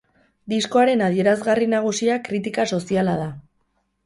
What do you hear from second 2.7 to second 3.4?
soziala da.